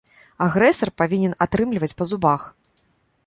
[0.45, 2.41] Агрэсар павінен атрымліваць па зубах.